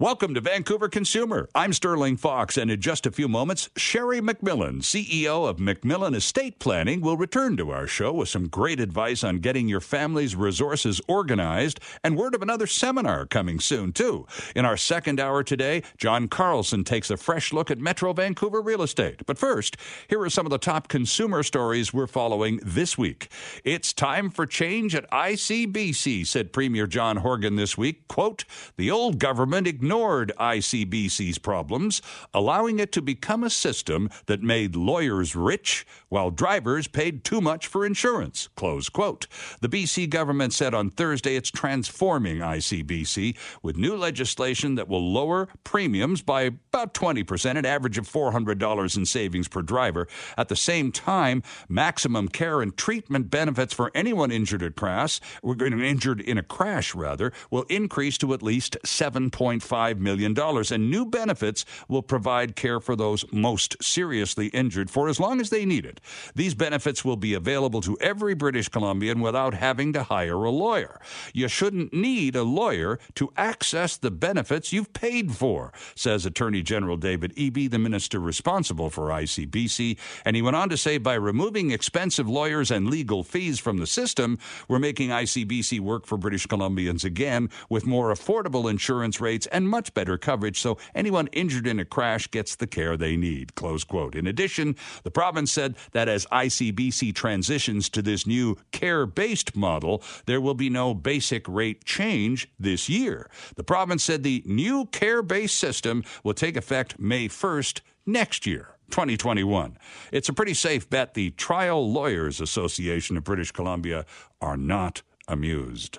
[0.00, 1.48] Welcome to Vancouver Consumer.
[1.54, 6.58] I'm Sterling Fox, and in just a few moments, Sherry McMillan, CEO of McMillan Estate
[6.58, 11.00] Planning, will return to our show with some great advice on getting your family's resources
[11.06, 14.26] organized and word of another seminar coming soon, too.
[14.56, 18.82] In our second hour today, John Carlson takes a fresh look at Metro Vancouver real
[18.82, 19.24] estate.
[19.26, 19.76] But first,
[20.08, 23.28] here are some of the top consumer stories we're following this week.
[23.62, 28.08] It's time for change at ICBC, said Premier John Horgan this week.
[28.08, 28.44] Quote,
[28.76, 32.00] the old government ignored ICBC's problems,
[32.32, 37.66] allowing it to become a system that made lawyers rich while drivers paid too much
[37.66, 38.48] for insurance.
[38.56, 39.26] Close quote.
[39.60, 45.48] The BC government said on Thursday it's transforming ICBC with new legislation that will lower
[45.64, 50.08] premiums by about 20%, an average of $400 in savings per driver.
[50.38, 56.22] At the same time, maximum care and treatment benefits for anyone injured at crash, injured
[56.22, 61.64] in a crash rather, will increase to at least 7.5 $5 million, and new benefits
[61.88, 66.00] will provide care for those most seriously injured for as long as they need it.
[66.36, 71.00] These benefits will be available to every British Columbian without having to hire a lawyer.
[71.32, 76.96] You shouldn't need a lawyer to access the benefits you've paid for, says Attorney General
[76.96, 79.98] David Eby, the minister responsible for ICBC.
[80.24, 83.88] And he went on to say by removing expensive lawyers and legal fees from the
[83.88, 89.63] system, we're making ICBC work for British Columbians again with more affordable insurance rates and
[89.64, 93.54] and much better coverage so anyone injured in a crash gets the care they need.
[93.54, 94.14] Close quote.
[94.14, 100.02] In addition, the province said that as ICBC transitions to this new care based model,
[100.26, 103.30] there will be no basic rate change this year.
[103.56, 108.68] The province said the new care based system will take effect May 1st next year.
[108.90, 109.78] 2021.
[110.12, 114.04] It's a pretty safe bet the Trial Lawyers Association of British Columbia
[114.42, 115.98] are not amused.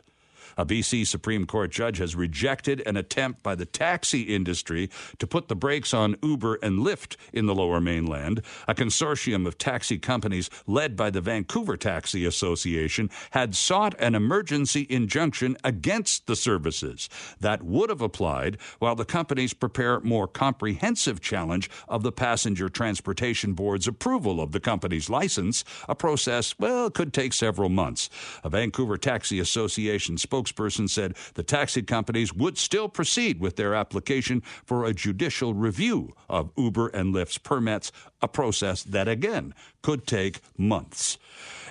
[0.58, 4.90] A BC Supreme Court judge has rejected an attempt by the taxi industry
[5.20, 8.42] to put the brakes on Uber and Lyft in the lower mainland.
[8.68, 14.88] A consortium of taxi companies led by the Vancouver Taxi Association had sought an emergency
[14.90, 17.10] injunction against the services.
[17.42, 23.54] That would have applied while the companies prepare more comprehensive challenge of the Passenger Transportation
[23.54, 28.10] Board's approval of the company's license, a process, well, could take several months.
[28.44, 33.74] A Vancouver Taxi Association spokesman spokesperson said the taxi companies would still proceed with their
[33.74, 37.92] application for a judicial review of Uber and Lyft's permits,
[38.22, 41.18] a process that again could take months.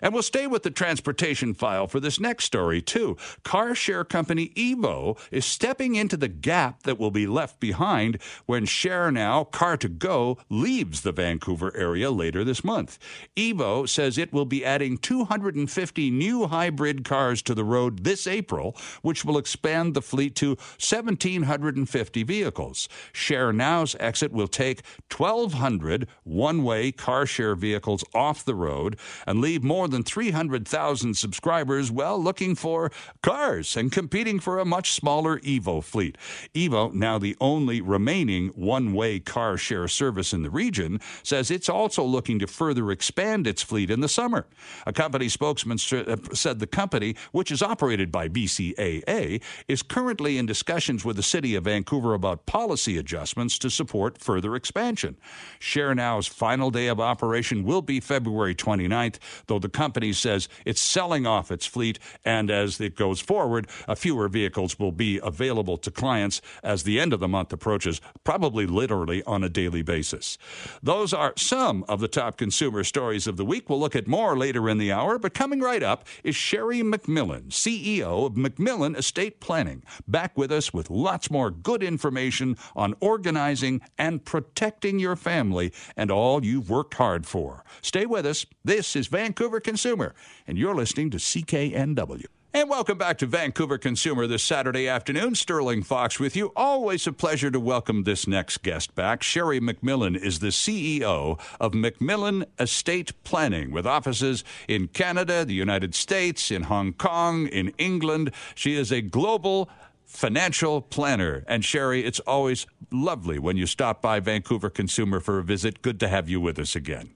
[0.04, 3.16] And we'll stay with the transportation file for this next story, too.
[3.42, 8.66] Car share company Evo is stepping into the gap that will be left behind when
[8.66, 12.98] Share Now car2go leaves the Vancouver area later this month.
[13.34, 18.76] Evo says it will be adding 250 new hybrid cars to the road this April,
[19.00, 22.90] which will expand the fleet to 1,750 vehicles.
[23.14, 24.82] Share Now's exit will take
[25.16, 31.90] 1,200 one way car share vehicles off the road and leave more than 300,000 subscribers,
[31.90, 32.90] well, looking for
[33.22, 36.18] cars and competing for a much smaller Evo fleet.
[36.52, 41.68] Evo, now the only remaining one way car share service in the region, says it's
[41.68, 44.46] also looking to further expand its fleet in the summer.
[44.84, 50.46] A company spokesman uh, said the company, which is operated by BCAA, is currently in
[50.46, 55.16] discussions with the city of Vancouver about policy adjustments to support further expansion.
[55.60, 60.80] Share Now's final day of operation will be February 29th, though the company says it's
[60.80, 65.76] selling off its fleet, and as it goes forward, a fewer vehicles will be available
[65.76, 70.38] to clients as the end of the month approaches, probably literally on a daily basis.
[70.82, 73.68] Those are some of the top consumer stories of the week.
[73.68, 77.48] We'll look at more later in the hour, but coming right up is Sherry McMillan,
[77.48, 83.82] CEO of McMillan Estate Planning, back with us with lots more good information on organizing
[83.98, 87.66] and protecting your family and all you've worked hard for.
[87.82, 88.46] Stay with us.
[88.64, 90.14] This is Vancouver Consumer,
[90.46, 92.26] and you're listening to CKNW.
[92.56, 95.34] And welcome back to Vancouver Consumer this Saturday afternoon.
[95.34, 96.52] Sterling Fox with you.
[96.54, 99.24] Always a pleasure to welcome this next guest back.
[99.24, 105.96] Sherry McMillan is the CEO of McMillan Estate Planning with offices in Canada, the United
[105.96, 108.30] States, in Hong Kong, in England.
[108.54, 109.68] She is a global
[110.04, 111.42] financial planner.
[111.48, 115.82] And Sherry, it's always lovely when you stop by Vancouver Consumer for a visit.
[115.82, 117.10] Good to have you with us again.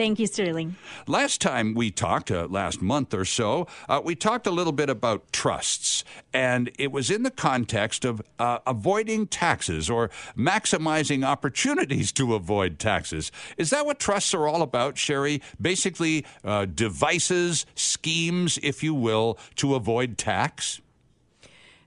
[0.00, 0.76] Thank you, Sterling.
[1.06, 4.88] Last time we talked, uh, last month or so, uh, we talked a little bit
[4.88, 12.12] about trusts, and it was in the context of uh, avoiding taxes or maximizing opportunities
[12.12, 13.30] to avoid taxes.
[13.58, 15.42] Is that what trusts are all about, Sherry?
[15.60, 20.80] Basically, uh, devices, schemes, if you will, to avoid tax?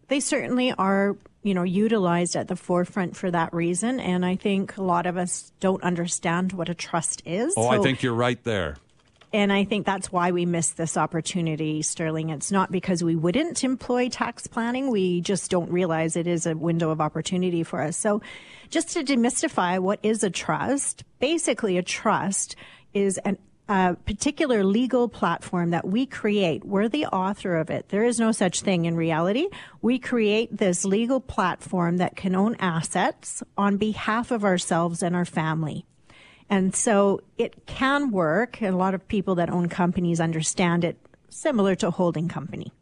[0.10, 4.00] They certainly are you know, utilized at the forefront for that reason.
[4.00, 7.54] And I think a lot of us don't understand what a trust is.
[7.58, 8.78] Oh, so, I think you're right there.
[9.34, 12.30] And I think that's why we missed this opportunity, Sterling.
[12.30, 14.92] It's not because we wouldn't employ tax planning.
[14.92, 17.98] We just don't realize it is a window of opportunity for us.
[17.98, 18.22] So
[18.70, 22.56] just to demystify what is a trust, basically a trust
[22.94, 26.66] is an a particular legal platform that we create.
[26.66, 27.90] We're the author of it.
[27.90, 29.48] There is no such thing in reality.
[29.82, 35.26] We create this legal platform that can own assets on behalf of ourselves and our
[35.26, 35.86] family.
[36.50, 38.62] And so it can work.
[38.62, 40.98] And a lot of people that own companies understand it
[41.30, 42.74] similar to a holding company.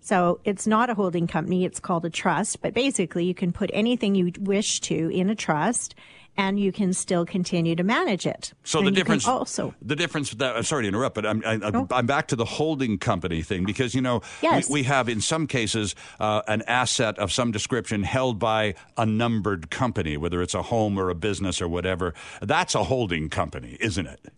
[0.00, 1.64] So it's not a holding company.
[1.64, 5.34] It's called a trust, but basically you can put anything you wish to in a
[5.34, 5.94] trust
[6.36, 8.52] and you can still continue to manage it.
[8.64, 10.30] So and the difference, also the difference.
[10.32, 11.86] That, sorry to interrupt, but I'm, I'm, oh.
[11.90, 14.68] I'm, back to the holding company thing because you know yes.
[14.68, 19.04] we, we, have in some cases uh, an asset of some description held by a
[19.04, 22.14] numbered company, whether it's a home or a business or whatever.
[22.40, 24.32] That's a holding company, isn't it?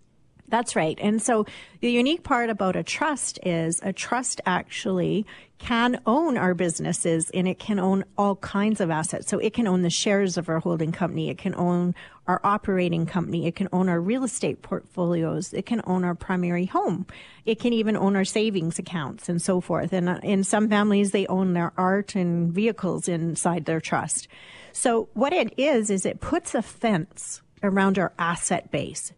[0.49, 0.99] That's right.
[1.01, 1.47] And so
[1.81, 5.27] the unique part about a trust is a trust actually
[5.65, 9.29] can own our businesses and it can own all kinds of assets.
[9.29, 11.31] So it can own the shares of our holding company.
[11.31, 11.95] It can own
[12.27, 13.47] our operating company.
[13.47, 15.55] It can own our real estate portfolios.
[15.55, 17.07] It can own our primary home.
[17.47, 19.95] It can even own our savings accounts and so forth.
[19.95, 24.29] And uh, in some families, they own their art and vehicles inside their trust.
[24.73, 29.15] So what it is, is it puts a fence around our asset base.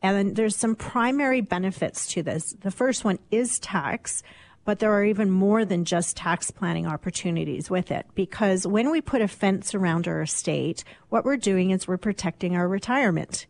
[0.00, 2.56] And there's some primary benefits to this.
[2.58, 4.22] The first one is tax,
[4.70, 8.06] but there are even more than just tax planning opportunities with it.
[8.14, 12.54] Because when we put a fence around our estate, what we're doing is we're protecting
[12.54, 13.48] our retirement.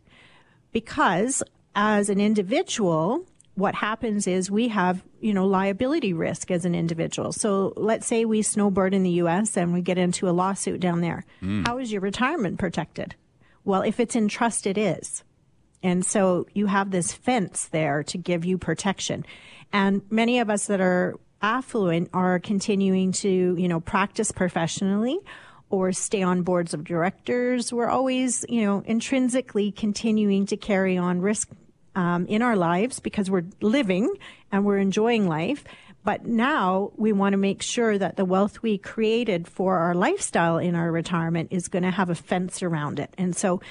[0.71, 1.43] Because
[1.75, 3.23] as an individual,
[3.53, 7.31] what happens is we have, you know, liability risk as an individual.
[7.31, 11.01] So let's say we snowboard in the US and we get into a lawsuit down
[11.01, 11.23] there.
[11.43, 11.67] Mm.
[11.67, 13.13] How is your retirement protected?
[13.63, 15.23] Well, if it's in trust, it is.
[15.83, 19.23] And so you have this fence there to give you protection.
[19.73, 25.19] And many of us that are affluent are continuing to, you know, practice professionally
[25.69, 27.71] or stay on boards of directors.
[27.71, 31.49] We're always, you know, intrinsically continuing to carry on risk
[31.95, 34.13] um, in our lives because we're living
[34.51, 35.63] and we're enjoying life.
[36.03, 40.57] But now we want to make sure that the wealth we created for our lifestyle
[40.57, 43.13] in our retirement is going to have a fence around it.
[43.17, 43.61] And so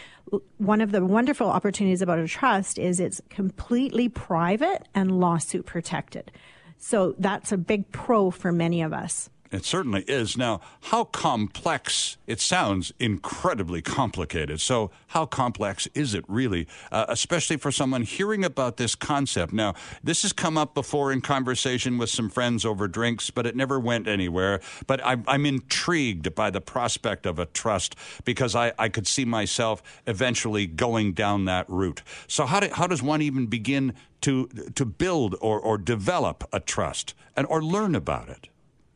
[0.59, 6.31] one of the wonderful opportunities about a trust is it's completely private and lawsuit protected.
[6.79, 9.29] So that's a big pro for many of us.
[9.53, 10.37] It certainly is.
[10.37, 12.17] Now, how complex?
[12.29, 14.61] It sounds incredibly complicated.
[14.61, 19.53] So, how complex is it really, uh, especially for someone hearing about this concept?
[19.53, 19.75] Now,
[20.05, 23.81] this has come up before in conversation with some friends over drinks, but it never
[23.81, 24.61] went anywhere.
[24.87, 29.25] But I'm, I'm intrigued by the prospect of a trust because I, I could see
[29.25, 32.03] myself eventually going down that route.
[32.29, 34.47] So, how, do, how does one even begin to,
[34.77, 38.49] to build or, or develop a trust and, or learn about it?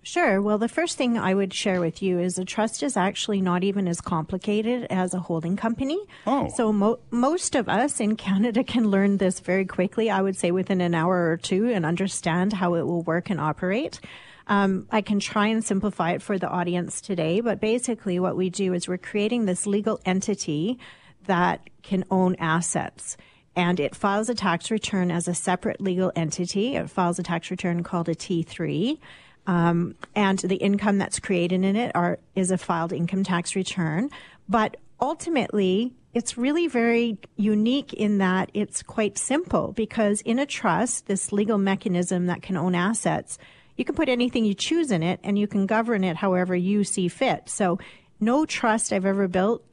[0.05, 0.41] Sure.
[0.43, 3.65] Well, the first thing I would share with you is a trust is actually not
[3.65, 5.99] even as complicated as a holding company.
[6.26, 6.50] Oh.
[6.55, 10.50] So mo- most of us in Canada can learn this very quickly, I would say
[10.50, 13.99] within an hour or two, and understand how it will work and operate.
[14.47, 18.50] Um, I can try and simplify it for the audience today, but basically what we
[18.50, 20.78] do is we're creating this legal entity
[21.25, 23.17] that can own assets
[23.57, 26.76] and it files a tax return as a separate legal entity.
[26.76, 28.99] It files a tax return called a T3
[29.47, 34.11] um, and the income that's created in it are, is a filed income tax return.
[34.49, 41.07] But ultimately, it's really very unique in that it's quite simple because in a trust,
[41.07, 43.39] this legal mechanism that can own assets,
[43.77, 46.85] you can put anything you choose in it and you can govern it however you
[46.85, 47.49] see fit.
[47.49, 47.79] So
[48.21, 49.65] no trust I've ever built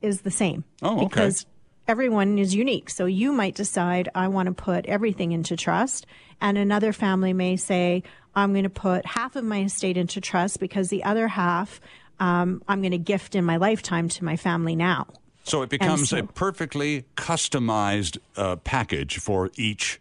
[0.00, 0.64] is the same.
[0.82, 1.04] Oh, okay.
[1.06, 1.46] Because
[1.86, 2.88] everyone is unique.
[2.88, 6.06] So you might decide, I want to put everything into trust.
[6.40, 8.02] And another family may say,
[8.34, 11.80] I'm going to put half of my estate into trust because the other half
[12.18, 15.06] um, I'm going to gift in my lifetime to my family now.
[15.44, 20.00] So it becomes so, a perfectly customized uh, package for each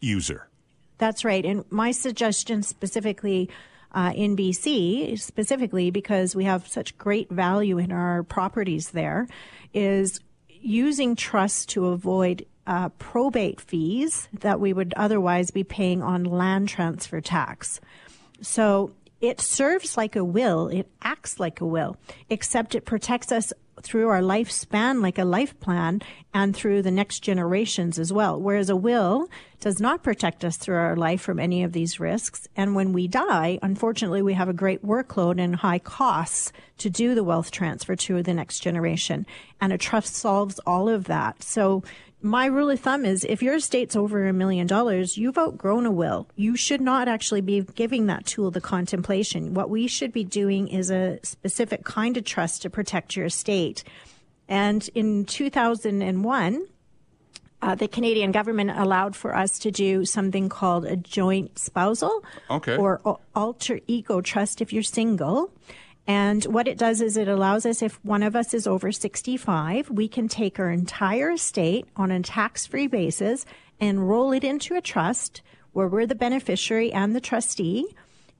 [0.00, 0.48] user.
[0.98, 1.44] That's right.
[1.44, 3.50] And my suggestion specifically
[3.92, 9.26] uh, in BC, specifically because we have such great value in our properties there,
[9.74, 16.22] is using trust to avoid uh, probate fees that we would otherwise be paying on
[16.22, 17.80] land transfer tax.
[18.42, 21.96] So it serves like a will, it acts like a will,
[22.28, 26.02] except it protects us through our lifespan like a life plan
[26.34, 28.38] and through the next generations as well.
[28.40, 29.28] Whereas a will
[29.60, 32.46] does not protect us through our life from any of these risks.
[32.56, 37.14] And when we die, unfortunately, we have a great workload and high costs to do
[37.14, 39.26] the wealth transfer to the next generation.
[39.60, 41.42] And a trust solves all of that.
[41.42, 41.82] So
[42.20, 45.92] my rule of thumb is if your estate's over a million dollars, you've outgrown a
[45.92, 46.28] will.
[46.34, 49.54] You should not actually be giving that tool the contemplation.
[49.54, 53.84] What we should be doing is a specific kind of trust to protect your estate.
[54.48, 56.66] And in 2001,
[57.60, 62.76] uh, the Canadian government allowed for us to do something called a joint spousal okay.
[62.76, 63.00] or
[63.34, 65.50] alter ego trust if you're single.
[66.08, 69.90] And what it does is it allows us, if one of us is over 65,
[69.90, 73.44] we can take our entire estate on a tax free basis
[73.78, 77.86] and roll it into a trust where we're the beneficiary and the trustee.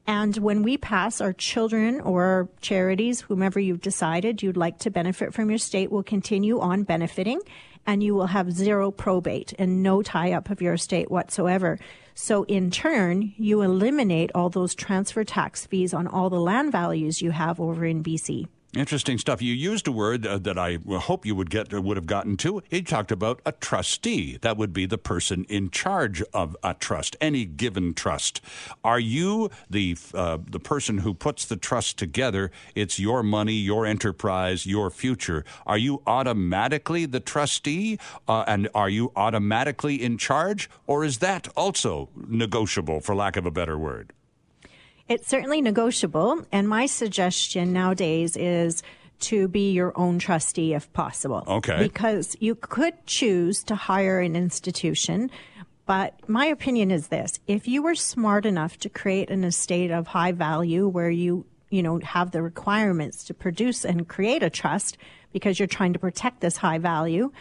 [0.07, 5.35] And when we pass, our children or charities, whomever you've decided you'd like to benefit
[5.35, 7.43] from your estate, will continue on benefiting
[7.89, 11.79] and you will have zero probate and no tie up of your estate whatsoever.
[12.15, 17.23] So in turn, you eliminate all those transfer tax fees on all the land values
[17.23, 18.47] you have over in BC.
[18.77, 19.41] Interesting stuff.
[19.41, 22.37] You used a word uh, that I hope you would get uh, would have gotten
[22.39, 22.63] to.
[22.69, 24.37] You talked about a trustee.
[24.43, 28.43] That would be the person in charge of a trust, any given trust.
[28.85, 32.51] Are you the uh, the person who puts the trust together?
[32.75, 35.47] It's your money, your enterprise, your future.
[35.67, 37.99] Are you automatically the trustee,
[38.29, 43.47] uh, and are you automatically in charge, or is that also negotiable, for lack of
[43.47, 44.13] a better word?
[45.09, 46.45] It's certainly negotiable.
[46.53, 48.83] And my suggestion nowadays is
[49.21, 51.45] to be your own trustee if possible.
[51.47, 51.79] Okay.
[51.79, 55.31] Because you could choose to hire an institution.
[55.87, 60.07] But my opinion is this if you were smart enough to create an estate of
[60.07, 64.99] high value where you, you know, have the requirements to produce and create a trust
[65.33, 67.33] because you're trying to protect this high value,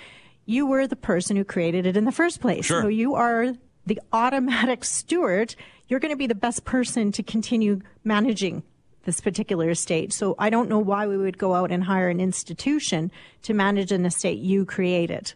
[0.46, 2.66] you were the person who created it in the first place.
[2.66, 2.82] Sure.
[2.82, 3.54] So you are
[3.86, 5.56] the automatic steward
[5.88, 8.64] you're going to be the best person to continue managing
[9.04, 10.12] this particular estate.
[10.12, 13.10] So I don't know why we would go out and hire an institution
[13.44, 15.34] to manage an estate you created.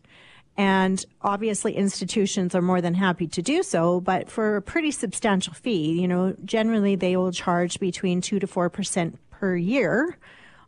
[0.58, 5.54] And obviously institutions are more than happy to do so, but for a pretty substantial
[5.54, 10.18] fee, you know, generally they will charge between two to 4% per year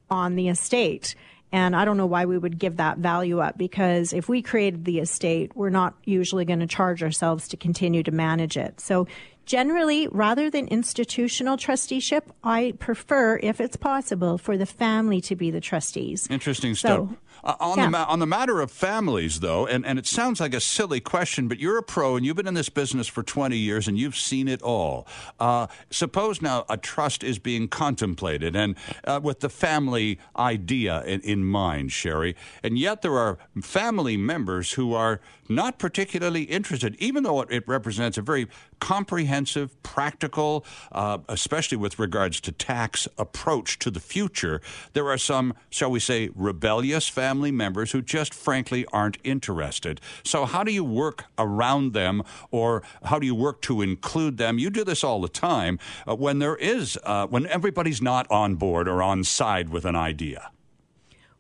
[0.10, 1.16] on the estate.
[1.52, 4.86] And I don't know why we would give that value up because if we created
[4.86, 8.80] the estate, we're not usually going to charge ourselves to continue to manage it.
[8.80, 9.08] So
[9.46, 15.52] Generally, rather than institutional trusteeship, I prefer, if it's possible, for the family to be
[15.52, 16.28] the trustees.
[16.30, 17.10] Interesting stuff.
[17.10, 17.86] So, uh, on, yeah.
[17.86, 21.00] the ma- on the matter of families, though, and, and it sounds like a silly
[21.00, 23.98] question, but you're a pro and you've been in this business for 20 years and
[23.98, 25.08] you've seen it all.
[25.40, 31.22] Uh, suppose now a trust is being contemplated and uh, with the family idea in,
[31.22, 35.20] in mind, Sherry, and yet there are family members who are
[35.50, 38.48] not particularly interested, even though it represents a very
[38.80, 44.62] comprehensive, practical, uh, especially with regards to tax approach to the future.
[44.94, 50.00] There are some, shall we say, rebellious family members who just frankly aren't interested.
[50.24, 52.22] So, how do you work around them,
[52.52, 54.60] or how do you work to include them?
[54.60, 58.54] You do this all the time uh, when there is, uh, when everybody's not on
[58.54, 60.52] board or on side with an idea.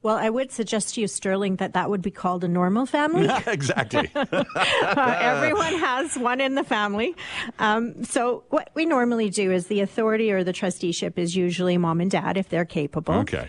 [0.02, 3.30] Well, I would suggest to you, Sterling, that that would be called a normal family.
[3.48, 4.10] exactly.
[4.16, 7.16] uh, everyone has one in the family.
[7.60, 12.02] Um, so, what we normally do is the authority or the trusteeship is usually mom
[12.02, 13.14] and dad if they're capable.
[13.14, 13.48] Okay.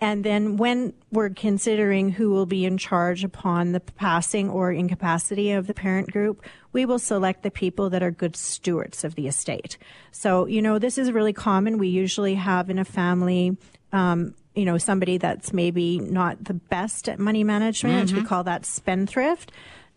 [0.00, 5.50] And then when we're considering who will be in charge upon the passing or incapacity
[5.50, 9.26] of the parent group, we will select the people that are good stewards of the
[9.26, 9.76] estate.
[10.12, 11.78] So, you know, this is really common.
[11.78, 13.56] We usually have in a family
[13.92, 18.08] um, you know, somebody that's maybe not the best at money management.
[18.08, 18.18] Mm-hmm.
[18.18, 19.52] We call that spendthrift.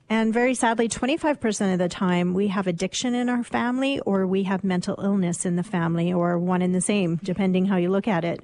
[0.08, 4.44] And very sadly, 25% of the time we have addiction in our family or we
[4.44, 8.08] have mental illness in the family or one in the same, depending how you look
[8.08, 8.42] at it.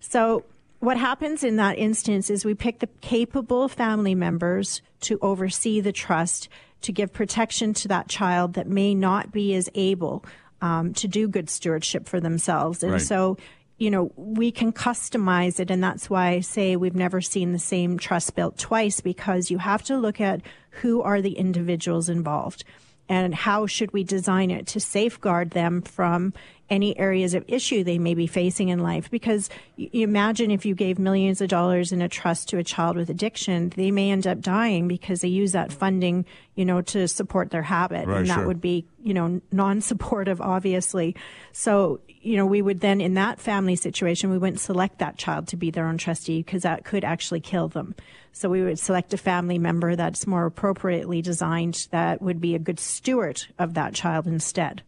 [0.00, 0.44] So
[0.80, 5.92] what happens in that instance is we pick the capable family members to oversee the
[5.92, 6.48] trust
[6.82, 10.24] to give protection to that child that may not be as able
[10.60, 12.82] um, to do good stewardship for themselves.
[12.82, 13.00] And right.
[13.00, 13.36] so
[13.78, 15.70] you know, we can customize it.
[15.70, 19.58] And that's why I say we've never seen the same trust built twice because you
[19.58, 22.64] have to look at who are the individuals involved
[23.08, 26.34] and how should we design it to safeguard them from
[26.70, 29.10] any areas of issue they may be facing in life.
[29.10, 32.96] Because you imagine if you gave millions of dollars in a trust to a child
[32.96, 37.08] with addiction, they may end up dying because they use that funding, you know, to
[37.08, 38.06] support their habit.
[38.06, 38.46] Right, and that sure.
[38.46, 41.16] would be, you know, non-supportive, obviously.
[41.52, 45.48] So, you know, we would then, in that family situation, we wouldn't select that child
[45.48, 47.94] to be their own trustee because that could actually kill them.
[48.32, 52.58] So we would select a family member that's more appropriately designed that would be a
[52.58, 54.82] good steward of that child instead.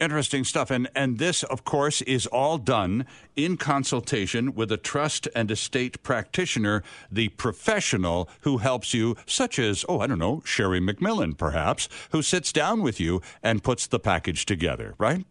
[0.00, 0.70] Interesting stuff.
[0.70, 6.02] And, and this, of course, is all done in consultation with a trust and estate
[6.02, 11.88] practitioner, the professional who helps you, such as, oh, I don't know, Sherry McMillan, perhaps,
[12.10, 15.26] who sits down with you and puts the package together, right?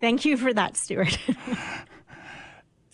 [0.00, 1.18] Thank you for that, Stuart.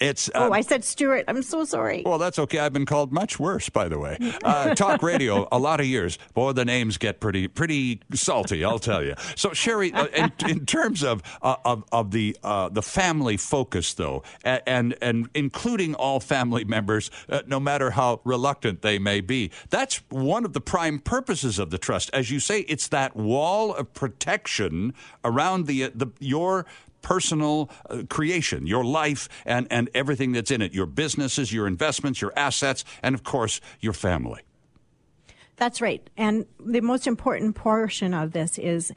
[0.02, 1.26] It's uh, oh, I said Stuart.
[1.28, 2.02] I'm so sorry.
[2.04, 2.58] Well, that's okay.
[2.58, 4.18] I've been called much worse, by the way.
[4.42, 6.18] Uh, talk radio, a lot of years.
[6.34, 8.64] Boy, the names get pretty pretty salty.
[8.64, 9.14] I'll tell you.
[9.36, 13.94] So, Sherry, uh, in, in, terms of uh, of, of the uh, the family focus,
[13.94, 19.52] though, and and including all family members, uh, no matter how reluctant they may be,
[19.70, 22.10] that's one of the prime purposes of the trust.
[22.12, 24.94] As you say, it's that wall of protection
[25.24, 26.66] around the the your
[27.02, 32.20] personal uh, creation, your life and, and everything that's in it, your businesses, your investments,
[32.20, 34.40] your assets, and of course, your family.
[35.56, 36.08] That's right.
[36.16, 38.92] And the most important portion of this is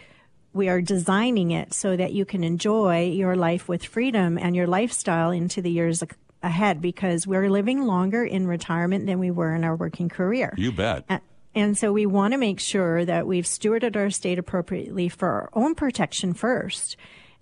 [0.53, 4.67] we are designing it so that you can enjoy your life with freedom and your
[4.67, 6.01] lifestyle into the years
[6.41, 10.53] ahead because we're living longer in retirement than we were in our working career.
[10.57, 11.03] You bet.
[11.09, 11.21] And,
[11.53, 15.49] and so we want to make sure that we've stewarded our estate appropriately for our
[15.53, 16.95] own protection first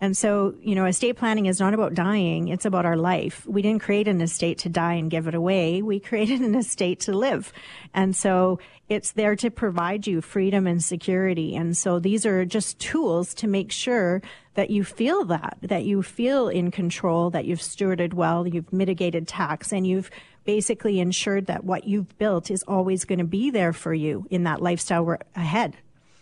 [0.03, 2.49] and so, you know, estate planning is not about dying.
[2.49, 3.47] It's about our life.
[3.47, 5.81] We didn't create an estate to die and give it away.
[5.81, 7.53] We created an estate to live.
[7.93, 11.55] And so it's there to provide you freedom and security.
[11.55, 14.21] And so these are just tools to make sure
[14.55, 19.25] that you feel that, that you feel in control, that you've stewarded well, you've mitigated
[19.25, 20.11] tax, and you've
[20.43, 24.43] basically ensured that what you've built is always going to be there for you in
[24.43, 25.77] that lifestyle we're ahead.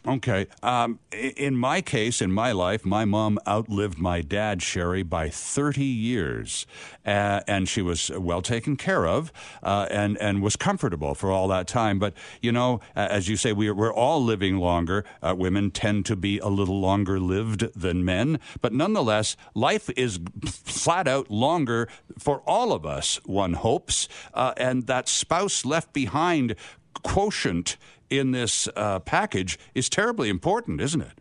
[0.07, 0.47] Okay.
[0.63, 5.83] Um, in my case, in my life, my mom outlived my dad, Sherry, by 30
[5.83, 6.65] years.
[7.05, 9.31] Uh, and she was well taken care of
[9.61, 11.99] uh, and, and was comfortable for all that time.
[11.99, 15.05] But, you know, as you say, we're, we're all living longer.
[15.21, 18.39] Uh, women tend to be a little longer lived than men.
[18.59, 24.09] But nonetheless, life is flat out longer for all of us, one hopes.
[24.33, 26.55] Uh, and that spouse left behind
[27.03, 27.77] quotient
[28.11, 31.17] in this uh, package is terribly important, isn't it?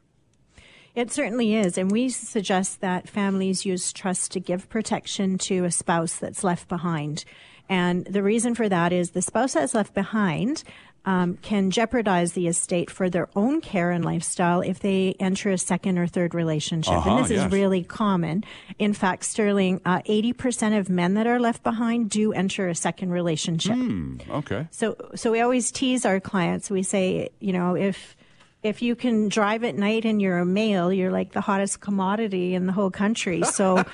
[0.94, 1.78] It certainly is.
[1.78, 6.68] And we suggest that families use trust to give protection to a spouse that's left
[6.68, 7.24] behind.
[7.68, 10.64] And the reason for that is the spouse that's left behind
[11.04, 15.58] um, can jeopardize the estate for their own care and lifestyle if they enter a
[15.58, 16.92] second or third relationship.
[16.92, 17.46] Uh-huh, and this yes.
[17.46, 18.44] is really common.
[18.78, 23.10] In fact, Sterling, uh, 80% of men that are left behind do enter a second
[23.10, 23.76] relationship.
[23.76, 24.68] Mm, okay.
[24.70, 26.70] So, so we always tease our clients.
[26.70, 28.16] We say, you know, if
[28.62, 32.54] if you can drive at night and you're a male, you're like the hottest commodity
[32.54, 33.42] in the whole country.
[33.60, 33.84] So,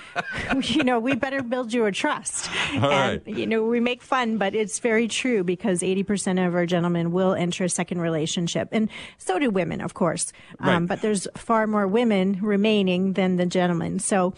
[0.63, 2.49] you know, we better build you a trust.
[2.75, 3.37] All and, right.
[3.37, 7.35] you know, we make fun, but it's very true because 80% of our gentlemen will
[7.35, 8.69] enter a second relationship.
[8.71, 10.33] And so do women, of course.
[10.61, 10.75] Right.
[10.75, 13.99] Um, but there's far more women remaining than the gentlemen.
[13.99, 14.35] So,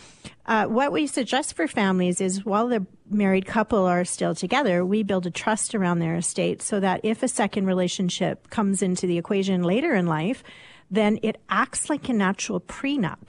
[0.49, 5.03] uh, what we suggest for families is while the married couple are still together, we
[5.03, 9.19] build a trust around their estate so that if a second relationship comes into the
[9.19, 10.43] equation later in life,
[10.91, 13.29] then it acts like a natural prenup.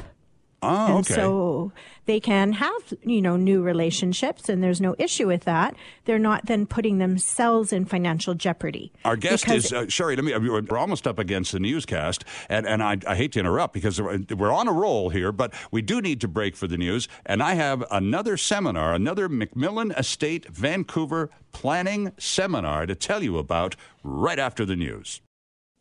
[0.62, 1.14] Oh, And okay.
[1.14, 1.72] so
[2.06, 5.76] they can have, you know, new relationships and there's no issue with that.
[6.06, 8.92] They're not then putting themselves in financial jeopardy.
[9.06, 10.16] Our guest is uh, Sherry.
[10.16, 10.38] Let me.
[10.38, 14.52] We're almost up against the newscast, and and I, I hate to interrupt because we're
[14.52, 17.08] on a roll here, but we do need to break for the news.
[17.26, 23.76] And I have another seminar, another McMillan Estate Vancouver planning seminar to tell you about
[24.04, 25.22] right after the news.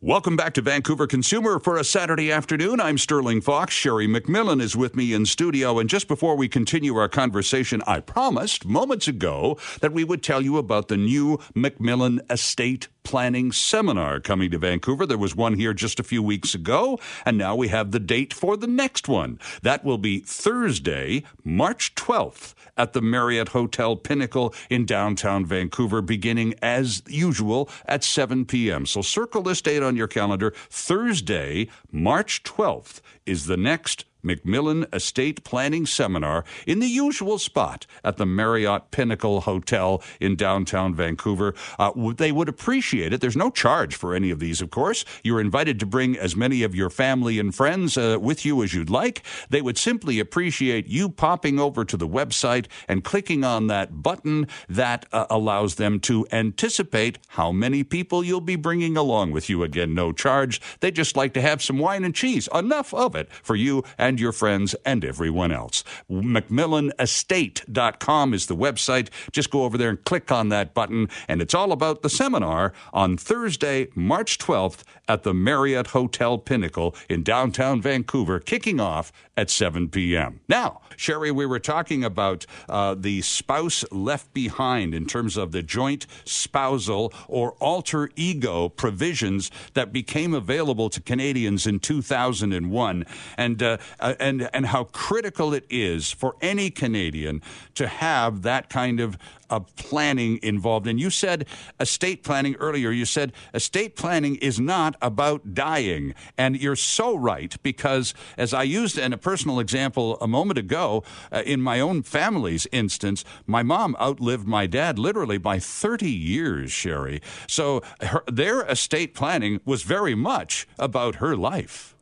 [0.01, 2.79] Welcome back to Vancouver Consumer for a Saturday afternoon.
[2.79, 3.73] I'm Sterling Fox.
[3.73, 5.77] Sherry McMillan is with me in studio.
[5.77, 10.41] And just before we continue our conversation, I promised moments ago that we would tell
[10.41, 15.05] you about the new McMillan Estate Planning Seminar coming to Vancouver.
[15.05, 18.33] There was one here just a few weeks ago, and now we have the date
[18.33, 19.39] for the next one.
[19.61, 26.55] That will be Thursday, March 12th at the Marriott Hotel Pinnacle in downtown Vancouver, beginning
[26.61, 28.85] as usual at 7 p.m.
[28.85, 30.53] So circle this date on your calendar.
[30.69, 38.17] Thursday, March 12th is the next McMillan Estate Planning Seminar in the usual spot at
[38.17, 41.53] the Marriott Pinnacle Hotel in downtown Vancouver.
[41.77, 43.21] Uh, they would appreciate it.
[43.21, 45.05] There's no charge for any of these, of course.
[45.23, 48.73] You're invited to bring as many of your family and friends uh, with you as
[48.73, 49.23] you'd like.
[49.49, 54.47] They would simply appreciate you popping over to the website and clicking on that button
[54.67, 59.63] that uh, allows them to anticipate how many people you'll be bringing along with you.
[59.63, 60.61] Again, no charge.
[60.79, 64.08] They just like to have some wine and cheese, enough of it for you and
[64.17, 65.83] your friends and everyone else.
[66.09, 69.09] McMillanestate.com is the website.
[69.33, 72.71] Just go over there and click on that button, and it's all about the seminar
[72.93, 79.49] on Thursday, March 12th at the Marriott Hotel Pinnacle in downtown Vancouver, kicking off at
[79.49, 80.39] 7 p.m.
[80.47, 85.63] Now, Sherry, we were talking about uh, the spouse left behind in terms of the
[85.63, 93.05] joint spousal or alter ego provisions that became available to Canadians in 2001,
[93.37, 97.41] and uh, uh, and and how critical it is for any Canadian
[97.75, 99.17] to have that kind of
[99.49, 100.87] of planning involved.
[100.87, 101.45] And you said
[101.79, 102.91] estate planning earlier.
[102.91, 106.13] You said estate planning is not about dying.
[106.37, 111.03] And you're so right because, as I used in a personal example a moment ago,
[111.31, 116.71] uh, in my own family's instance, my mom outlived my dad literally by 30 years,
[116.71, 117.21] Sherry.
[117.47, 121.95] So her, their estate planning was very much about her life.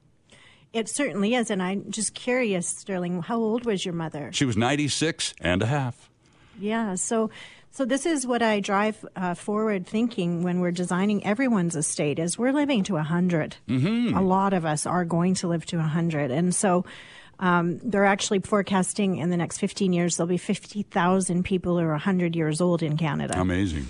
[0.74, 1.50] It certainly is.
[1.50, 4.30] And I'm just curious, Sterling, how old was your mother?
[4.34, 6.10] She was 96 and a half.
[6.60, 6.96] Yeah.
[6.96, 7.30] So,
[7.72, 12.38] so this is what I drive uh, forward thinking when we're designing everyone's estate is
[12.38, 13.58] we're living to 100.
[13.68, 14.18] Mm-hmm.
[14.18, 16.32] A lot of us are going to live to 100.
[16.32, 16.86] And so
[17.40, 21.92] um, they're actually forecasting in the next 15 years there'll be 50,000 people who are
[21.92, 23.40] 100 years old in Canada.
[23.40, 23.88] Amazing.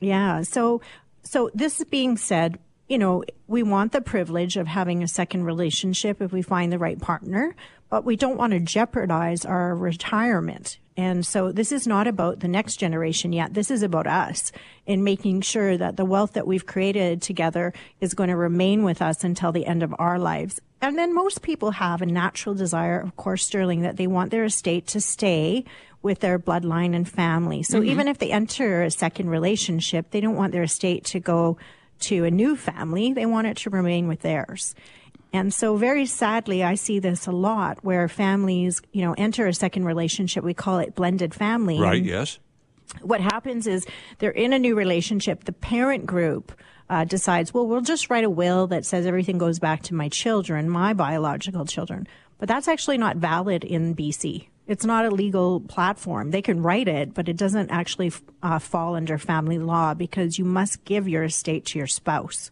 [0.00, 0.42] Yeah.
[0.42, 0.80] So,
[1.22, 2.58] so this being said,
[2.90, 6.78] you know, we want the privilege of having a second relationship if we find the
[6.78, 7.54] right partner,
[7.88, 10.78] but we don't want to jeopardize our retirement.
[10.96, 13.54] And so this is not about the next generation yet.
[13.54, 14.50] This is about us
[14.86, 19.00] in making sure that the wealth that we've created together is going to remain with
[19.00, 20.60] us until the end of our lives.
[20.82, 24.44] And then most people have a natural desire, of course, Sterling, that they want their
[24.44, 25.64] estate to stay
[26.02, 27.62] with their bloodline and family.
[27.62, 27.90] So mm-hmm.
[27.90, 31.56] even if they enter a second relationship, they don't want their estate to go
[32.00, 33.12] to a new family.
[33.12, 34.74] They want it to remain with theirs.
[35.32, 39.54] And so very sadly, I see this a lot where families, you know, enter a
[39.54, 40.42] second relationship.
[40.42, 41.78] We call it blended family.
[41.78, 42.02] Right.
[42.02, 42.38] yes.
[43.02, 43.86] What happens is
[44.18, 45.44] they're in a new relationship.
[45.44, 46.52] The parent group
[46.88, 50.08] uh, decides, well, we'll just write a will that says everything goes back to my
[50.08, 52.08] children, my biological children.
[52.38, 54.48] But that's actually not valid in BC.
[54.66, 56.30] It's not a legal platform.
[56.30, 60.44] They can write it, but it doesn't actually uh, fall under family law because you
[60.44, 62.50] must give your estate to your spouse.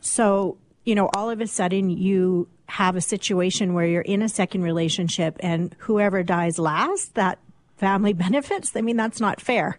[0.00, 4.28] So, you know, all of a sudden you have a situation where you're in a
[4.28, 7.38] second relationship and whoever dies last, that
[7.80, 8.76] family benefits.
[8.76, 9.76] I mean, that's not fair.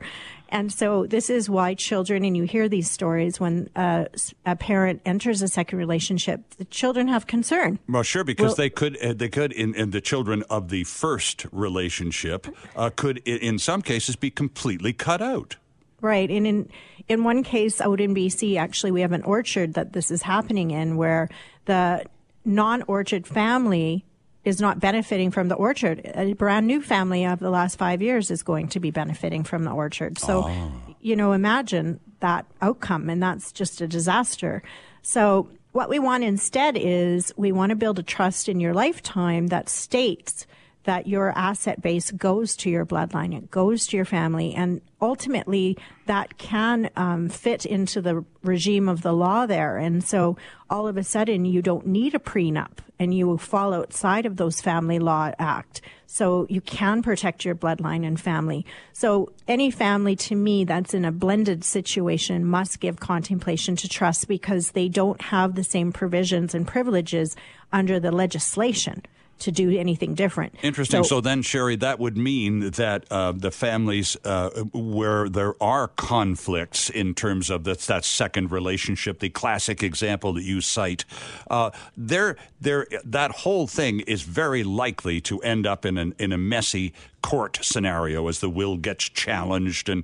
[0.49, 4.05] And so this is why children, and you hear these stories when uh,
[4.45, 7.79] a parent enters a second relationship, the children have concern.
[7.87, 10.83] Well, sure, because well, they could, uh, they could, in, in, the children of the
[10.83, 15.55] first relationship, uh, could in some cases be completely cut out.
[16.01, 16.69] Right, and in
[17.07, 20.71] in one case out in BC, actually, we have an orchard that this is happening
[20.71, 21.29] in, where
[21.65, 22.03] the
[22.43, 24.03] non-orchard family
[24.43, 26.01] is not benefiting from the orchard.
[26.15, 29.63] A brand new family of the last five years is going to be benefiting from
[29.63, 30.17] the orchard.
[30.17, 30.71] So, oh.
[30.99, 34.63] you know, imagine that outcome, and that's just a disaster.
[35.01, 39.47] So, what we want instead is we want to build a trust in your lifetime
[39.47, 40.45] that states
[40.84, 45.77] that your asset base goes to your bloodline, it goes to your family, and ultimately
[46.08, 49.77] that can um, fit into the regime of the law there.
[49.77, 50.38] And so
[50.69, 54.61] all of a sudden you don't need a prenup and you fall outside of those
[54.61, 55.81] family law act.
[56.05, 58.63] So you can protect your bloodline and family.
[58.93, 64.27] So any family to me that's in a blended situation must give contemplation to trust
[64.27, 67.35] because they don't have the same provisions and privileges
[67.73, 69.01] under the legislation
[69.41, 70.56] to do anything different.
[70.62, 71.04] Interesting.
[71.04, 75.88] So, so then, Sherry, that would mean that uh, the families uh, where there are
[75.89, 81.06] conflicts in terms of that second relationship, the classic example that you cite,
[81.49, 86.32] uh, there, there, that whole thing is very likely to end up in an, in
[86.32, 90.03] a messy court scenario as the will gets challenged and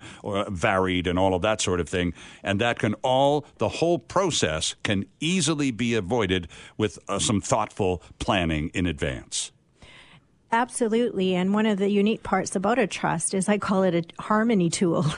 [0.49, 2.13] varied and all of that sort of thing.
[2.43, 8.01] And that can all, the whole process can easily be avoided with uh, some thoughtful
[8.19, 9.51] planning in advance.
[10.51, 11.36] Absolutely.
[11.36, 14.69] And one of the unique parts about a trust is I call it a harmony
[14.69, 15.06] tool.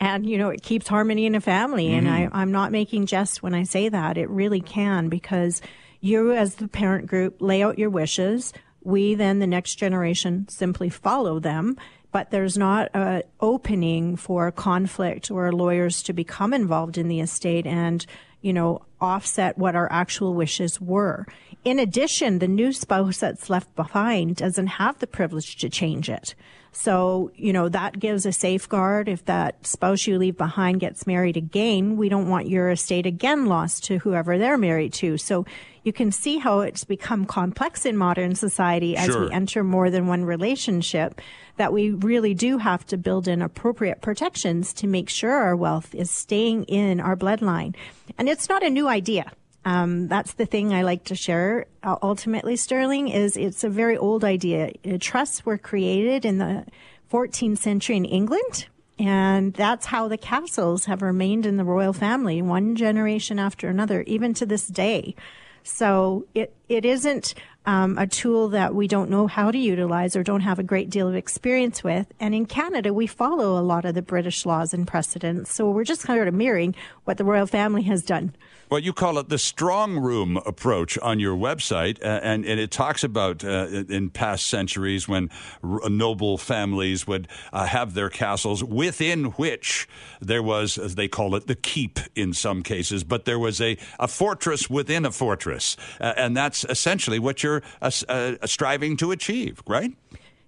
[0.00, 1.88] And, you know, it keeps harmony in a family.
[1.88, 2.06] Mm-hmm.
[2.06, 4.16] And I, I'm not making jest when I say that.
[4.16, 5.60] It really can because
[6.00, 10.88] you, as the parent group, lay out your wishes We then, the next generation, simply
[10.88, 11.76] follow them
[12.12, 17.66] but there's not an opening for conflict or lawyers to become involved in the estate
[17.66, 18.04] and,
[18.40, 21.26] you know, offset what our actual wishes were.
[21.64, 26.34] In addition, the new spouse that's left behind doesn't have the privilege to change it.
[26.72, 29.08] So, you know, that gives a safeguard.
[29.08, 33.46] If that spouse you leave behind gets married again, we don't want your estate again
[33.46, 35.18] lost to whoever they're married to.
[35.18, 35.44] So
[35.82, 39.26] you can see how it's become complex in modern society as Sure.
[39.26, 41.20] we enter more than one relationship
[41.56, 45.94] that we really do have to build in appropriate protections to make sure our wealth
[45.94, 47.74] is staying in our bloodline.
[48.16, 49.32] And it's not a new idea.
[49.64, 51.66] Um, that's the thing I like to share.
[51.82, 54.72] Uh, ultimately, Sterling is it's a very old idea.
[54.84, 56.64] Uh, trusts were created in the
[57.12, 58.66] 14th century in England,
[58.98, 64.02] and that's how the castles have remained in the royal family, one generation after another,
[64.02, 65.14] even to this day.
[65.62, 67.34] So it it isn't
[67.66, 70.88] um, a tool that we don't know how to utilize or don't have a great
[70.88, 72.06] deal of experience with.
[72.18, 75.54] And in Canada, we follow a lot of the British laws and precedents.
[75.54, 78.34] So we're just kind of mirroring what the royal family has done.
[78.70, 82.70] Well, you call it the strong room approach on your website, uh, and, and it
[82.70, 85.28] talks about uh, in past centuries when
[85.64, 89.88] r- noble families would uh, have their castles within which
[90.20, 93.76] there was, as they call it, the keep in some cases, but there was a,
[93.98, 95.76] a fortress within a fortress.
[95.98, 99.94] And that's essentially what you're uh, uh, striving to achieve, right?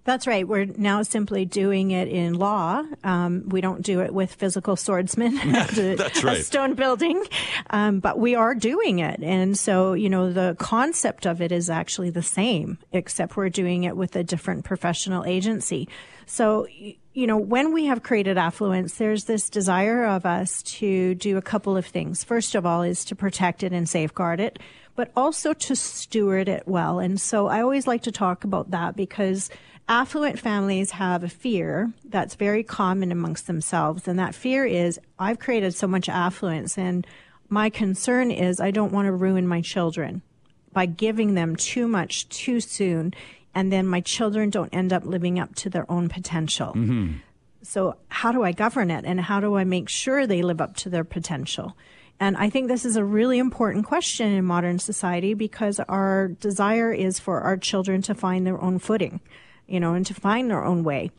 [0.05, 0.45] That's right.
[0.45, 2.83] We're now simply doing it in law.
[3.05, 7.23] Um, we don't do it with physical swordsmen at a, That's a stone building,
[7.69, 9.21] um, but we are doing it.
[9.23, 13.85] And so, you know, the concept of it is actually the same, except we're doing
[13.85, 15.87] it with a different professional agency.
[16.25, 16.67] So,
[17.13, 21.41] you know, when we have created affluence, there's this desire of us to do a
[21.41, 22.25] couple of things.
[22.25, 24.59] First of all, is to protect it and safeguard it,
[24.95, 26.99] but also to steward it well.
[26.99, 29.49] And so I always like to talk about that because
[29.87, 34.07] affluent families have a fear that's very common amongst themselves.
[34.07, 37.05] And that fear is, I've created so much affluence and
[37.49, 40.23] my concern is I don't want to ruin my children
[40.71, 43.13] by giving them too much too soon.
[43.53, 46.69] And then my children don't end up living up to their own potential.
[46.69, 47.17] Mm-hmm.
[47.61, 50.75] So how do I govern it and how do I make sure they live up
[50.77, 51.77] to their potential?
[52.19, 56.91] And I think this is a really important question in modern society because our desire
[56.91, 59.19] is for our children to find their own footing,
[59.67, 61.11] you know, and to find their own way.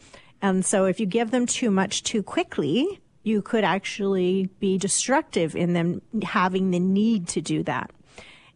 [0.43, 5.57] And so if you give them too much too quickly, you could actually be destructive
[5.57, 7.91] in them having the need to do that.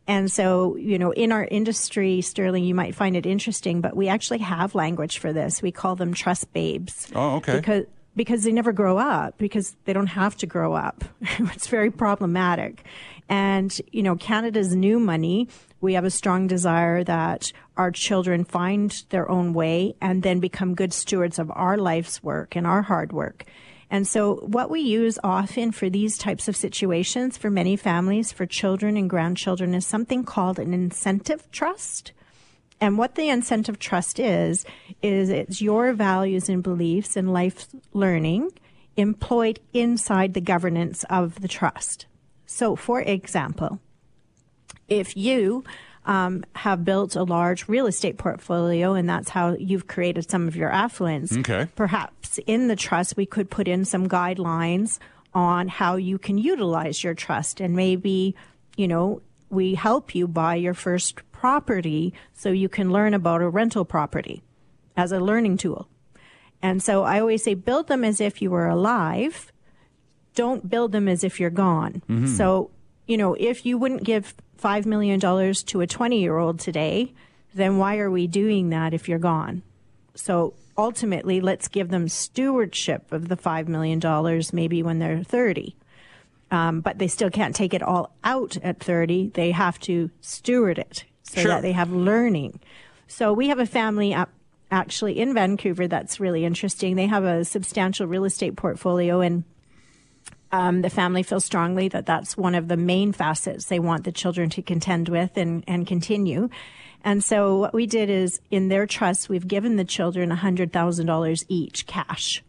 [0.07, 4.09] And so, you know, in our industry, Sterling, you might find it interesting, but we
[4.09, 5.61] actually have language for this.
[5.61, 7.09] We call them trust babes.
[7.15, 7.57] Oh, okay.
[7.57, 7.85] Because
[8.17, 11.05] because they never grow up because they don't have to grow up.
[11.21, 12.85] it's very problematic.
[13.29, 15.49] And, you know, Canada's new money,
[15.81, 20.75] we have a strong desire that our children find their own way and then become
[20.75, 23.45] good stewards of our life's work and our hard work.
[23.91, 28.45] And so what we use often for these types of situations for many families, for
[28.45, 32.13] children and grandchildren is something called an incentive trust.
[32.81, 34.65] And what the incentive trust is,
[35.03, 38.51] is it's your values and beliefs and life learning
[38.97, 42.07] employed inside the governance of the trust.
[42.47, 43.81] So, for example,
[44.89, 45.65] if you
[46.07, 50.57] um, have built a large real estate portfolio and that's how you've created some of
[50.57, 51.69] your affluence, Okay.
[51.77, 54.99] perhaps in the trust we could put in some guidelines
[55.35, 58.35] on how you can utilize your trust and maybe,
[58.77, 59.21] you know,
[59.51, 64.43] we help you buy your first property so you can learn about a rental property
[64.97, 65.89] as a learning tool.
[66.63, 69.53] And so I always say build them as if you were alive.
[70.35, 72.03] Don't build them as if you're gone.
[72.27, 72.71] So,
[73.07, 77.13] you know, if you wouldn't give $5 million to a 20 year old today,
[77.55, 79.63] then why are we doing that if you're gone?
[80.15, 84.01] So ultimately, let's give them stewardship of the $5 million
[84.53, 85.77] maybe when they're 30.
[86.51, 89.33] Um, but they still can't take it all out at 30.
[89.35, 91.51] They have to steward it so Sure.
[91.51, 92.59] that they have learning.
[93.07, 94.31] So we have a family up
[94.71, 96.97] actually in Vancouver that's really interesting.
[96.97, 99.45] They have a substantial real estate portfolio and
[100.51, 104.13] um, the family feels strongly that that's one of the main facets they want the
[104.13, 106.49] children to contend with and, and continue.
[107.05, 111.87] And so what we did is in their trust, we've given the children $100,000 each
[111.87, 112.43] cash.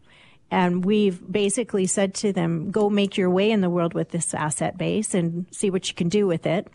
[0.50, 4.34] And we've basically said to them, go make your way in the world with this
[4.34, 6.66] asset base and see what you can do with it.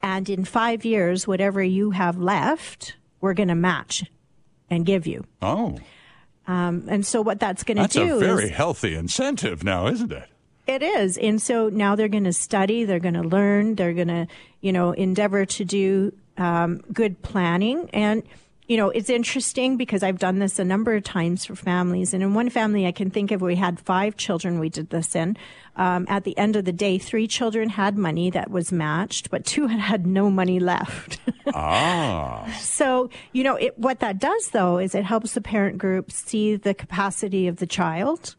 [0.00, 4.04] And in five years, whatever you have left, we're going to match
[4.70, 5.24] and give you.
[5.42, 5.78] Oh,
[6.46, 9.88] Um, and so what that's going to do that's a very is healthy incentive now,
[9.88, 10.28] isn't it?
[10.68, 11.16] It is.
[11.16, 14.28] And so now they're going to study, they're going to learn, they're going to,
[14.60, 17.88] you know, endeavor to do um, good planning.
[17.94, 18.22] And
[18.68, 22.12] you know, it's interesting because I've done this a number of times for families.
[22.12, 25.16] And in one family I can think of, we had five children we did this
[25.16, 25.38] in.
[25.76, 29.46] Um, at the end of the day, three children had money that was matched, but
[29.46, 31.18] two had had no money left.
[31.54, 32.46] ah.
[32.60, 36.54] So, you know, it, what that does though is it helps the parent group see
[36.56, 38.36] the capacity of the child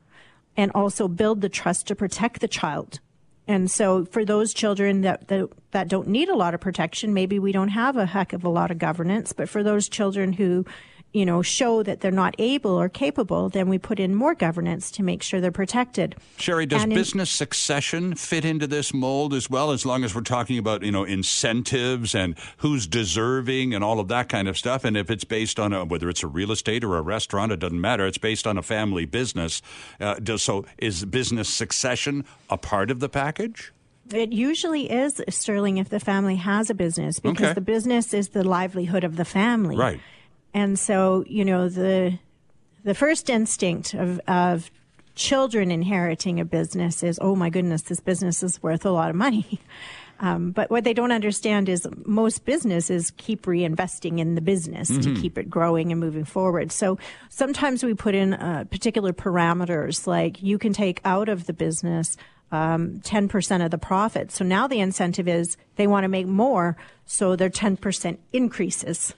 [0.57, 2.99] and also build the trust to protect the child.
[3.47, 7.39] And so for those children that, that, that don't need a lot of protection, maybe
[7.39, 10.65] we don't have a heck of a lot of governance, but for those children who
[11.11, 14.91] you know, show that they're not able or capable, then we put in more governance
[14.91, 16.15] to make sure they're protected.
[16.37, 20.21] Sherry, does business in, succession fit into this mold as well, as long as we're
[20.21, 24.83] talking about, you know, incentives and who's deserving and all of that kind of stuff?
[24.83, 27.59] And if it's based on a, whether it's a real estate or a restaurant, it
[27.59, 28.05] doesn't matter.
[28.05, 29.63] It's based on a family business.
[29.99, 33.73] Uh, does, so is business succession a part of the package?
[34.11, 37.53] It usually is, Sterling, if the family has a business, because okay.
[37.53, 39.77] the business is the livelihood of the family.
[39.77, 39.99] Right.
[40.53, 42.17] And so, you know, the
[42.83, 44.71] the first instinct of, of
[45.15, 49.15] children inheriting a business is, oh my goodness, this business is worth a lot of
[49.15, 49.59] money.
[50.21, 55.15] Um, but what they don't understand is most businesses keep reinvesting in the business mm-hmm.
[55.15, 56.71] to keep it growing and moving forward.
[56.73, 61.53] So sometimes we put in uh, particular parameters like you can take out of the
[61.53, 62.17] business
[62.51, 64.31] um, 10% of the profit.
[64.31, 69.13] So now the incentive is they want to make more, so their 10% increases.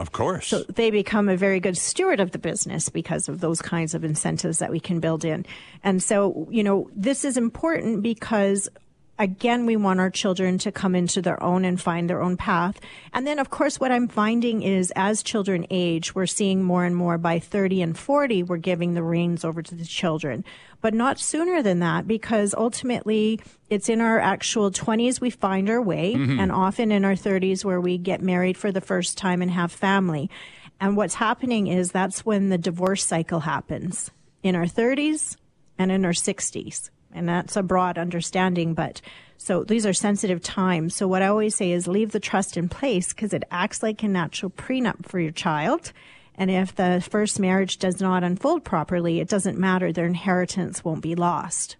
[0.00, 0.46] Of course.
[0.46, 4.02] So they become a very good steward of the business because of those kinds of
[4.02, 5.44] incentives that we can build in.
[5.84, 8.70] And so, you know, this is important because
[9.18, 12.80] again, we want our children to come into their own and find their own path.
[13.12, 16.96] And then, of course, what I'm finding is as children age, we're seeing more and
[16.96, 20.42] more by 30 and 40, we're giving the reins over to the children,
[20.80, 25.82] but not sooner than that because ultimately it's in our actual 20s we find our
[25.82, 26.40] way mm-hmm.
[26.40, 29.72] and often in our 30s where we get married for the first time and have
[29.72, 30.30] family.
[30.80, 34.10] And what's happening is that's when the divorce cycle happens
[34.42, 35.36] in our 30s
[35.78, 39.00] and in our 60s and that's a broad understanding, but
[39.36, 40.94] so these are sensitive times.
[40.94, 44.02] So what I always say is leave the trust in place because it acts like
[44.02, 45.92] a natural prenup for your child.
[46.40, 49.92] And if the first marriage does not unfold properly, it doesn't matter.
[49.92, 51.76] Their inheritance won't be lost.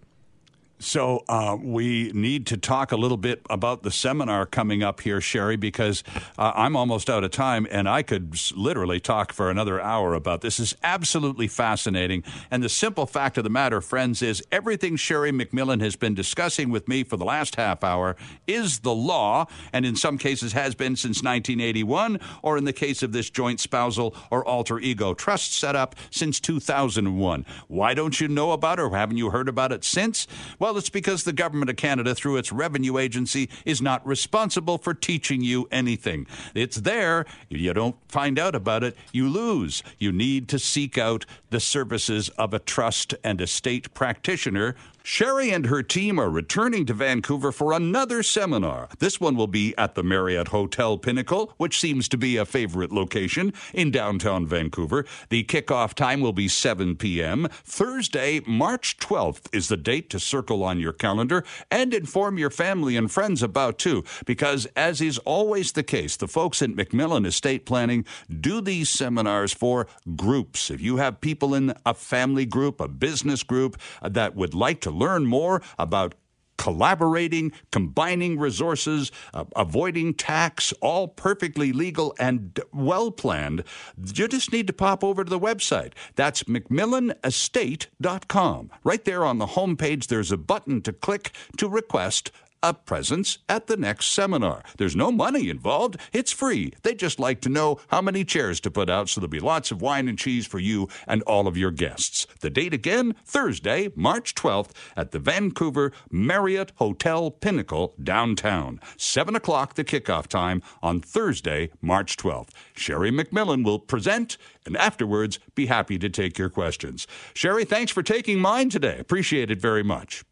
[0.81, 5.21] So uh, we need to talk a little bit about the seminar coming up here,
[5.21, 6.03] Sherry, because
[6.39, 10.41] uh, I'm almost out of time, and I could literally talk for another hour about
[10.41, 10.59] this.
[10.59, 15.81] Is absolutely fascinating, and the simple fact of the matter, friends, is everything Sherry McMillan
[15.81, 18.15] has been discussing with me for the last half hour
[18.47, 23.03] is the law, and in some cases has been since 1981, or in the case
[23.03, 27.45] of this joint spousal or alter ego trust setup since 2001.
[27.67, 30.25] Why don't you know about it, or haven't you heard about it since?
[30.57, 30.70] Well.
[30.71, 34.93] Well, it's because the Government of Canada, through its revenue agency, is not responsible for
[34.93, 36.27] teaching you anything.
[36.55, 37.25] It's there.
[37.49, 39.83] If you don't find out about it, you lose.
[39.99, 45.65] You need to seek out the services of a trust and estate practitioner Sherry and
[45.65, 48.87] her team are returning to Vancouver for another seminar.
[48.99, 52.91] This one will be at the Marriott Hotel Pinnacle, which seems to be a favorite
[52.91, 55.05] location in downtown Vancouver.
[55.29, 57.47] The kickoff time will be 7 p.m.
[57.63, 62.95] Thursday, March 12th is the date to circle on your calendar and inform your family
[62.95, 67.65] and friends about too, because as is always the case, the folks at McMillan Estate
[67.65, 68.05] Planning
[68.39, 70.69] do these seminars for groups.
[70.71, 74.81] If you have people in a family group, a business group uh, that would like
[74.81, 76.15] to learn more about
[76.61, 83.63] collaborating, combining resources, uh, avoiding tax, all perfectly legal and well planned.
[83.97, 85.93] You just need to pop over to the website.
[86.15, 88.69] That's McMillanestate.com.
[88.83, 92.29] Right there on the homepage, there's a button to click to request
[92.63, 94.63] a presence at the next seminar.
[94.77, 95.97] There's no money involved.
[96.13, 96.73] It's free.
[96.83, 99.71] They just like to know how many chairs to put out so there'll be lots
[99.71, 102.27] of wine and cheese for you and all of your guests.
[102.39, 108.79] The date again, Thursday, March 12th at the Vancouver Marriott Hotel Pinnacle downtown.
[108.97, 112.49] 7 o'clock the kickoff time on Thursday, March 12th.
[112.75, 117.07] Sherry McMillan will present and afterwards be happy to take your questions.
[117.33, 118.97] Sherry, thanks for taking mine today.
[118.99, 120.23] Appreciate it very much.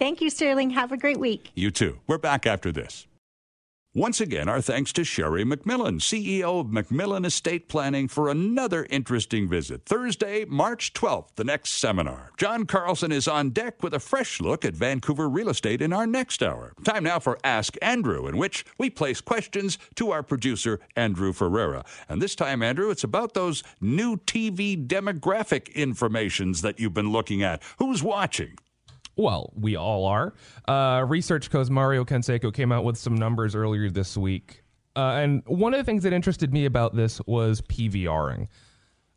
[0.00, 0.70] Thank you, Sterling.
[0.70, 1.50] Have a great week.
[1.54, 2.00] You too.
[2.06, 3.06] We're back after this.
[3.92, 9.46] Once again, our thanks to Sherry McMillan, CEO of McMillan Estate Planning, for another interesting
[9.46, 9.84] visit.
[9.84, 12.30] Thursday, March 12th, the next seminar.
[12.38, 16.06] John Carlson is on deck with a fresh look at Vancouver real estate in our
[16.06, 16.72] next hour.
[16.82, 21.84] Time now for Ask Andrew, in which we place questions to our producer, Andrew Ferreira.
[22.08, 27.42] And this time, Andrew, it's about those new TV demographic informations that you've been looking
[27.42, 27.62] at.
[27.78, 28.56] Who's watching?
[29.16, 30.34] Well, we all are.
[30.66, 31.64] Uh, Research Co.
[31.64, 34.62] Mario Canseco came out with some numbers earlier this week
[34.96, 38.48] Uh, and one of the things that interested me about this was PVRing.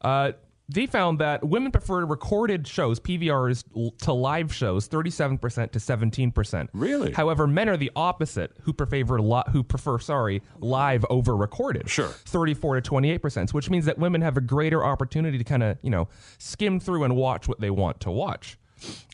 [0.01, 0.33] Uh,
[0.69, 3.63] they found that women prefer recorded shows, PVRs,
[3.99, 6.67] to live shows, 37% to 17%.
[6.73, 7.11] Really?
[7.11, 11.89] However, men are the opposite, who prefer li- who prefer sorry live over recorded.
[11.89, 12.07] Sure.
[12.07, 15.89] 34 to 28%, which means that women have a greater opportunity to kind of you
[15.89, 18.57] know skim through and watch what they want to watch.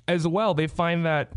[0.07, 1.31] As well, they find that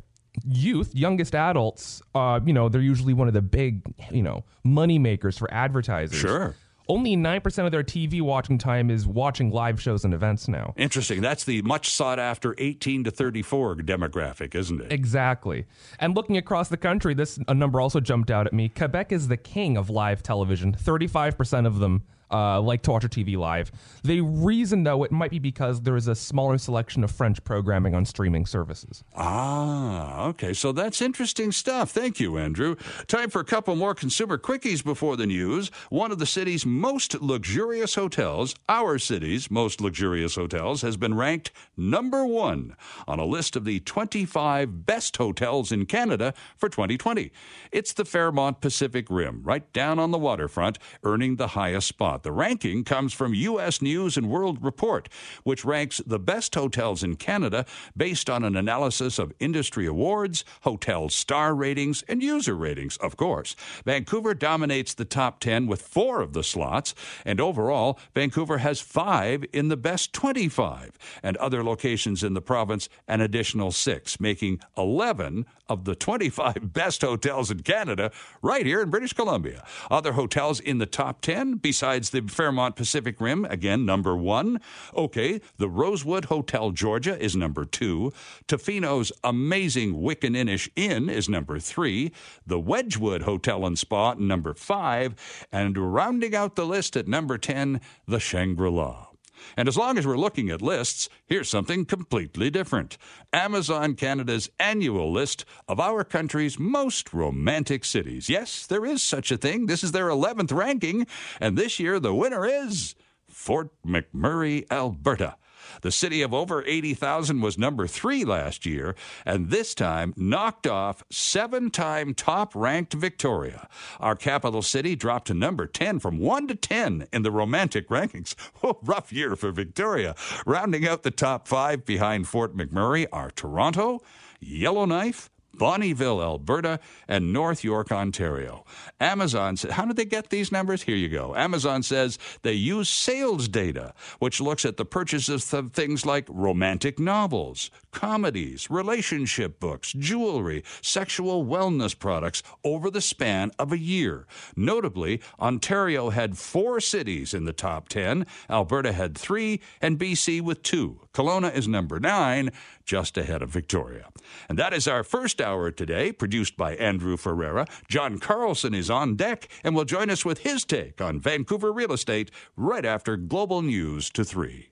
[0.47, 4.99] youth, youngest adults, uh, you know, they're usually one of the big, you know, money
[4.99, 6.19] makers for advertisers.
[6.19, 6.55] Sure.
[6.89, 10.75] Only 9% of their TV watching time is watching live shows and events now.
[10.77, 11.21] Interesting.
[11.21, 14.93] That's the much sought after 18 to 34 demographic, isn't it?
[14.93, 15.67] Exactly.
[16.01, 18.69] And looking across the country, this a number also jumped out at me.
[18.69, 20.73] Quebec is the king of live television.
[20.73, 22.03] 35% of them
[22.33, 23.71] uh, like to watch TV live.
[24.03, 27.95] They reason, though, it might be because there is a smaller selection of French programming
[27.95, 29.05] on streaming services.
[29.15, 30.53] Ah, okay.
[30.53, 31.91] So that's interesting stuff.
[31.91, 32.77] Thank you, Andrew.
[33.07, 35.71] Time for a couple more consumer quickies before the news.
[35.91, 41.51] One of the city's most luxurious hotels, our city's most luxurious hotels, has been ranked
[41.77, 42.77] number one
[43.07, 47.33] on a list of the 25 best hotels in Canada for 2020.
[47.71, 52.22] It's the Fairmont Pacific Rim, right down on the waterfront, earning the highest spot.
[52.23, 53.83] The ranking comes from U.S.
[53.83, 55.09] News and World Report,
[55.45, 57.65] which ranks the best hotels in Canada
[57.97, 63.55] based on an analysis of industry awards, hotel star ratings, and user ratings, of course.
[63.85, 66.95] Vancouver dominates the top 10 with four of the slots,
[67.25, 72.89] and overall, Vancouver has five in the best 25, and other locations in the province
[73.09, 78.11] an additional six, making 11 of the 25 best hotels in Canada
[78.43, 79.65] right here in British Columbia.
[79.91, 84.61] Other hotels in the top 10, besides the Fairmont Pacific Rim, again, number one.
[84.95, 88.13] Okay, the Rosewood Hotel Georgia is number two.
[88.47, 92.13] Tofino's amazing Wickaninnish Inn is number three.
[92.47, 95.15] The Wedgewood Hotel and Spa, number five.
[95.51, 99.12] And rounding out the list at number 10, the Shangri La.
[99.57, 102.99] And as long as we're looking at lists, here's something completely different
[103.33, 108.29] Amazon Canada's annual list of our country's most romantic cities.
[108.29, 109.67] Yes, there is such a thing.
[109.67, 111.07] This is their 11th ranking,
[111.41, 112.95] and this year the winner is
[113.29, 115.37] Fort McMurray, Alberta.
[115.81, 118.95] The city of over 80,000 was number three last year,
[119.25, 123.69] and this time knocked off seven time top ranked Victoria.
[124.01, 128.35] Our capital city dropped to number 10 from 1 to 10 in the romantic rankings.
[128.65, 130.15] Oh, rough year for Victoria.
[130.47, 134.01] Rounding out the top five behind Fort McMurray are Toronto,
[134.41, 138.65] Yellowknife, Bonnyville, Alberta, and North York, Ontario.
[139.01, 140.83] Amazon said, how did they get these numbers?
[140.83, 141.35] Here you go.
[141.35, 146.99] Amazon says they use sales data, which looks at the purchases of things like romantic
[146.99, 154.27] novels, comedies, relationship books, jewelry, sexual wellness products over the span of a year.
[154.57, 160.63] Notably, Ontario had four cities in the top 10, Alberta had three, and BC with
[160.63, 161.01] two.
[161.13, 162.51] Kelowna is number nine,
[162.85, 164.09] just ahead of Victoria.
[164.49, 167.67] And that is our first hour today, produced by Andrew Ferreira.
[167.89, 171.93] John Carlson is on deck and will join us with his take on Vancouver real
[171.93, 174.72] estate right after Global News to 3.